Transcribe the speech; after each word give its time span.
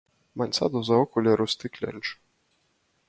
Maņ 0.41 0.53
saduza 0.59 0.97
okuleru 1.01 1.47
stikleņš! 1.55 2.15